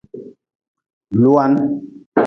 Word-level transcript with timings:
Lua-n. 1.21 1.53